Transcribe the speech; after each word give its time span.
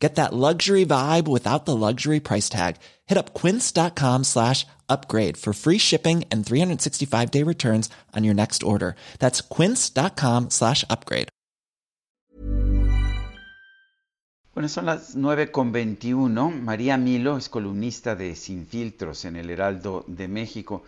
Get 0.00 0.14
that 0.14 0.32
luxury 0.32 0.86
vibe 0.86 1.28
without 1.28 1.66
the 1.66 1.76
luxury 1.76 2.20
price 2.20 2.48
tag. 2.48 2.76
Hit 3.06 3.18
up 3.18 3.34
quince.com 3.34 4.24
slash 4.24 4.66
upgrade 4.88 5.36
for 5.36 5.52
free 5.52 5.78
shipping 5.78 6.24
and 6.32 6.44
365 6.44 7.30
day 7.30 7.44
returns 7.44 7.90
on 8.16 8.24
your 8.24 8.34
next 8.34 8.62
order. 8.62 8.96
That's 9.18 9.42
quince.com 9.42 10.50
slash 10.50 10.84
upgrade. 10.88 11.28
Bueno, 14.52 14.68
son 14.68 14.86
las 14.86 15.14
9 15.14 15.52
con 15.52 15.70
21. 15.70 16.50
María 16.50 16.96
Milo 16.96 17.36
es 17.36 17.48
columnista 17.48 18.16
de 18.16 18.34
Sin 18.34 18.66
Filtros 18.66 19.24
en 19.24 19.36
el 19.36 19.48
Heraldo 19.48 20.04
de 20.08 20.26
México 20.26 20.82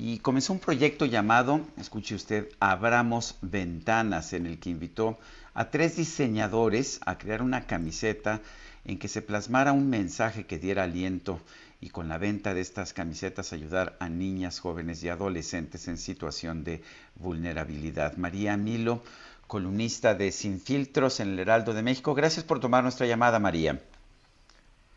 y 0.00 0.20
comenzó 0.20 0.52
un 0.52 0.60
proyecto 0.60 1.06
llamado, 1.06 1.60
escuche 1.76 2.14
usted, 2.14 2.48
Abramos 2.60 3.36
Ventanas, 3.42 4.32
en 4.32 4.46
el 4.46 4.60
que 4.60 4.70
invitó 4.70 5.18
a 5.54 5.70
tres 5.70 5.96
diseñadores 5.96 7.00
a 7.04 7.18
crear 7.18 7.42
una 7.42 7.66
camiseta 7.66 8.40
en 8.84 9.00
que 9.00 9.08
se 9.08 9.22
plasmara 9.22 9.72
un 9.72 9.90
mensaje 9.90 10.46
que 10.46 10.60
diera 10.60 10.84
aliento 10.84 11.40
y 11.80 11.88
con 11.90 12.08
la 12.08 12.16
venta 12.16 12.54
de 12.54 12.60
estas 12.60 12.92
camisetas 12.92 13.52
ayudar 13.52 13.96
a 13.98 14.08
niñas, 14.08 14.60
jóvenes 14.60 15.02
y 15.02 15.08
adolescentes 15.08 15.88
en 15.88 15.98
situación 15.98 16.62
de 16.62 16.80
vulnerabilidad. 17.16 18.16
María 18.18 18.56
Milo, 18.56 19.02
columnista 19.48 20.14
de 20.14 20.30
Sin 20.30 20.60
Filtros 20.60 21.18
en 21.18 21.30
el 21.30 21.40
Heraldo 21.40 21.74
de 21.74 21.82
México. 21.82 22.14
Gracias 22.14 22.44
por 22.44 22.60
tomar 22.60 22.84
nuestra 22.84 23.08
llamada, 23.08 23.40
María. 23.40 23.80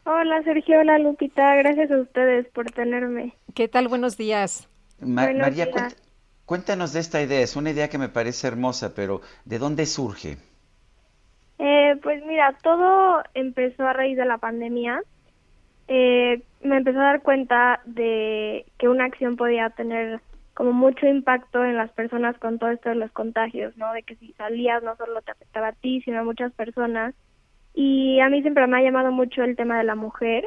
Hola 0.03 0.43
Sergio, 0.43 0.79
hola 0.79 0.99
Lupita, 0.99 1.55
gracias 1.55 1.89
a 1.89 1.97
ustedes 1.97 2.47
por 2.49 2.69
tenerme. 2.69 3.33
¿Qué 3.55 3.67
tal? 3.67 3.87
Buenos 3.87 4.15
días. 4.15 4.67
María, 5.01 5.67
cuéntanos 6.45 6.93
de 6.93 6.99
esta 6.99 7.21
idea, 7.21 7.41
es 7.41 7.55
una 7.55 7.71
idea 7.71 7.89
que 7.89 7.97
me 7.97 8.09
parece 8.09 8.47
hermosa, 8.47 8.93
pero 8.95 9.21
¿de 9.45 9.59
dónde 9.59 9.85
surge? 9.85 10.37
Eh, 11.59 11.95
pues 12.01 12.23
mira, 12.25 12.57
todo 12.63 13.21
empezó 13.33 13.85
a 13.85 13.93
raíz 13.93 14.17
de 14.17 14.25
la 14.25 14.37
pandemia. 14.37 15.01
Eh, 15.87 16.41
me 16.63 16.77
empezó 16.77 16.99
a 16.99 17.03
dar 17.03 17.21
cuenta 17.21 17.81
de 17.85 18.65
que 18.77 18.87
una 18.87 19.05
acción 19.05 19.35
podía 19.35 19.69
tener 19.69 20.21
como 20.53 20.73
mucho 20.73 21.07
impacto 21.07 21.63
en 21.63 21.77
las 21.77 21.91
personas 21.91 22.37
con 22.37 22.59
todo 22.59 22.71
esto 22.71 22.89
de 22.89 22.95
los 22.95 23.11
contagios, 23.11 23.75
¿no? 23.77 23.93
De 23.93 24.03
que 24.03 24.15
si 24.15 24.33
salías 24.33 24.83
no 24.83 24.95
solo 24.95 25.21
te 25.21 25.31
afectaba 25.31 25.69
a 25.69 25.73
ti, 25.73 26.01
sino 26.01 26.19
a 26.19 26.23
muchas 26.23 26.51
personas. 26.53 27.15
Y 27.73 28.19
a 28.19 28.29
mí 28.29 28.41
siempre 28.41 28.67
me 28.67 28.79
ha 28.79 28.83
llamado 28.83 29.11
mucho 29.11 29.43
el 29.43 29.55
tema 29.55 29.77
de 29.77 29.85
la 29.85 29.95
mujer 29.95 30.45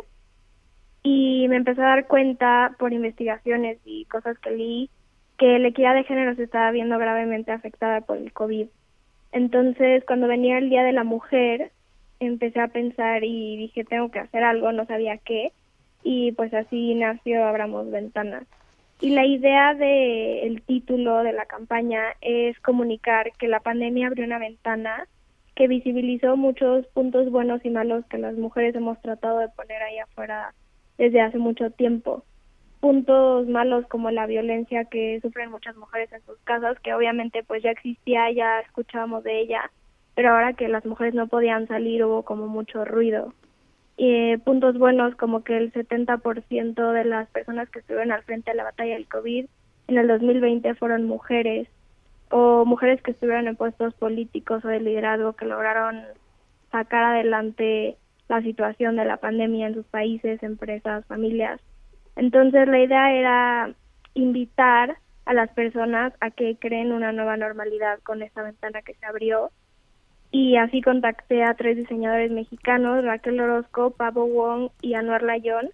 y 1.04 1.46
me 1.48 1.56
empecé 1.56 1.82
a 1.82 1.88
dar 1.88 2.06
cuenta 2.06 2.74
por 2.78 2.92
investigaciones 2.92 3.78
y 3.84 4.06
cosas 4.06 4.38
que 4.38 4.50
leí 4.50 4.90
que 5.38 5.58
la 5.58 5.68
equidad 5.68 5.94
de 5.94 6.04
género 6.04 6.34
se 6.34 6.44
estaba 6.44 6.70
viendo 6.70 6.98
gravemente 6.98 7.52
afectada 7.52 8.00
por 8.00 8.16
el 8.16 8.32
COVID. 8.32 8.66
Entonces, 9.32 10.02
cuando 10.06 10.28
venía 10.28 10.58
el 10.58 10.70
Día 10.70 10.82
de 10.82 10.92
la 10.92 11.04
Mujer, 11.04 11.72
empecé 12.20 12.60
a 12.60 12.68
pensar 12.68 13.22
y 13.22 13.56
dije, 13.56 13.84
tengo 13.84 14.10
que 14.10 14.20
hacer 14.20 14.42
algo, 14.44 14.72
no 14.72 14.86
sabía 14.86 15.18
qué, 15.18 15.52
y 16.02 16.32
pues 16.32 16.54
así 16.54 16.94
nació 16.94 17.44
Abramos 17.44 17.90
Ventanas. 17.90 18.44
Y 19.00 19.10
la 19.10 19.26
idea 19.26 19.74
del 19.74 20.38
el 20.44 20.62
título 20.62 21.22
de 21.22 21.32
la 21.32 21.44
campaña 21.44 22.00
es 22.22 22.58
comunicar 22.60 23.32
que 23.38 23.48
la 23.48 23.60
pandemia 23.60 24.06
abrió 24.06 24.24
una 24.24 24.38
ventana 24.38 25.06
que 25.54 25.68
visibilizó 25.68 26.36
muchos 26.36 26.86
puntos 26.88 27.30
buenos 27.30 27.62
y 27.64 27.70
malos 27.70 28.06
que 28.06 28.18
las 28.18 28.36
mujeres 28.36 28.74
hemos 28.74 29.00
tratado 29.02 29.40
de 29.40 29.48
poner 29.48 29.82
ahí 29.82 29.98
afuera 29.98 30.54
desde 30.98 31.20
hace 31.20 31.38
mucho 31.38 31.70
tiempo 31.70 32.24
puntos 32.84 33.48
malos 33.48 33.86
como 33.86 34.10
la 34.10 34.26
violencia 34.26 34.84
que 34.84 35.18
sufren 35.22 35.50
muchas 35.50 35.74
mujeres 35.74 36.12
en 36.12 36.20
sus 36.26 36.36
casas, 36.40 36.78
que 36.80 36.92
obviamente 36.92 37.42
pues 37.42 37.62
ya 37.62 37.70
existía, 37.70 38.30
ya 38.30 38.60
escuchábamos 38.60 39.24
de 39.24 39.40
ella, 39.40 39.70
pero 40.14 40.28
ahora 40.28 40.52
que 40.52 40.68
las 40.68 40.84
mujeres 40.84 41.14
no 41.14 41.26
podían 41.26 41.66
salir 41.66 42.04
hubo 42.04 42.24
como 42.24 42.46
mucho 42.46 42.84
ruido. 42.84 43.32
Y 43.96 44.36
puntos 44.36 44.76
buenos 44.76 45.14
como 45.14 45.42
que 45.44 45.56
el 45.56 45.72
70% 45.72 46.92
de 46.92 47.04
las 47.06 47.26
personas 47.30 47.70
que 47.70 47.78
estuvieron 47.78 48.12
al 48.12 48.22
frente 48.22 48.50
de 48.50 48.58
la 48.58 48.64
batalla 48.64 48.92
del 48.92 49.08
COVID 49.08 49.46
en 49.88 49.96
el 49.96 50.06
2020 50.06 50.74
fueron 50.74 51.04
mujeres 51.04 51.66
o 52.28 52.66
mujeres 52.66 53.00
que 53.00 53.12
estuvieron 53.12 53.48
en 53.48 53.56
puestos 53.56 53.94
políticos 53.94 54.62
o 54.62 54.68
de 54.68 54.80
liderazgo 54.80 55.32
que 55.32 55.46
lograron 55.46 56.02
sacar 56.70 57.02
adelante 57.04 57.96
la 58.28 58.42
situación 58.42 58.96
de 58.96 59.04
la 59.04 59.18
pandemia 59.18 59.66
en 59.66 59.74
sus 59.74 59.86
países, 59.86 60.42
empresas, 60.42 61.04
familias. 61.06 61.60
Entonces 62.16 62.68
la 62.68 62.80
idea 62.80 63.12
era 63.12 63.74
invitar 64.14 64.96
a 65.26 65.34
las 65.34 65.50
personas 65.50 66.12
a 66.20 66.30
que 66.30 66.56
creen 66.56 66.92
una 66.92 67.12
nueva 67.12 67.36
normalidad 67.36 67.98
con 68.00 68.22
esta 68.22 68.42
ventana 68.42 68.82
que 68.82 68.94
se 68.94 69.06
abrió 69.06 69.50
y 70.30 70.56
así 70.56 70.82
contacté 70.82 71.44
a 71.44 71.54
tres 71.54 71.76
diseñadores 71.76 72.30
mexicanos, 72.30 73.04
Raquel 73.04 73.40
Orozco, 73.40 73.90
Pablo 73.90 74.26
Wong 74.26 74.70
y 74.80 74.94
Anuar 74.94 75.22
Layón, 75.22 75.70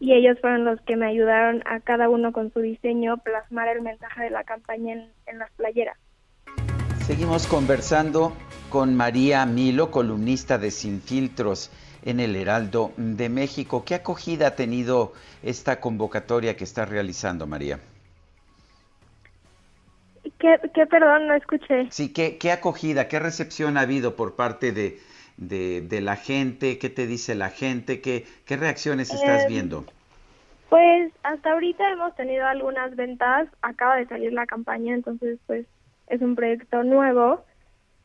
y 0.00 0.12
ellos 0.12 0.38
fueron 0.40 0.64
los 0.64 0.80
que 0.82 0.96
me 0.96 1.06
ayudaron 1.06 1.62
a 1.64 1.80
cada 1.80 2.10
uno 2.10 2.32
con 2.32 2.52
su 2.52 2.60
diseño 2.60 3.16
plasmar 3.18 3.68
el 3.68 3.80
mensaje 3.80 4.24
de 4.24 4.30
la 4.30 4.44
campaña 4.44 4.92
en, 4.94 5.08
en 5.26 5.38
las 5.38 5.50
playeras. 5.52 5.96
Seguimos 7.06 7.46
conversando 7.46 8.32
con 8.68 8.94
María 8.94 9.46
Milo, 9.46 9.90
columnista 9.90 10.58
de 10.58 10.70
Sin 10.70 11.00
Filtros 11.00 11.70
en 12.04 12.20
el 12.20 12.36
Heraldo 12.36 12.92
de 12.96 13.28
México. 13.28 13.84
¿Qué 13.84 13.94
acogida 13.94 14.48
ha 14.48 14.56
tenido 14.56 15.12
esta 15.42 15.80
convocatoria 15.80 16.56
que 16.56 16.64
está 16.64 16.84
realizando, 16.84 17.46
María? 17.46 17.78
¿Qué, 20.38 20.86
perdón, 20.86 21.28
no 21.28 21.34
escuché? 21.34 21.88
Sí, 21.90 22.12
¿qué, 22.12 22.36
¿qué, 22.36 22.50
acogida, 22.50 23.06
qué 23.06 23.20
recepción 23.20 23.76
ha 23.76 23.82
habido 23.82 24.16
por 24.16 24.34
parte 24.34 24.72
de, 24.72 24.98
de, 25.36 26.00
la 26.00 26.16
gente? 26.16 26.78
¿Qué 26.78 26.90
te 26.90 27.06
dice 27.06 27.36
la 27.36 27.50
gente? 27.50 28.00
¿Qué, 28.00 28.26
qué 28.44 28.56
reacciones 28.56 29.12
estás 29.12 29.44
eh, 29.44 29.46
viendo? 29.48 29.84
Pues 30.68 31.12
hasta 31.22 31.52
ahorita 31.52 31.88
hemos 31.90 32.14
tenido 32.16 32.46
algunas 32.46 32.96
ventas, 32.96 33.48
acaba 33.62 33.96
de 33.96 34.06
salir 34.06 34.32
la 34.32 34.46
campaña, 34.46 34.94
entonces 34.94 35.38
pues 35.46 35.66
es 36.08 36.20
un 36.20 36.34
proyecto 36.34 36.82
nuevo 36.82 37.44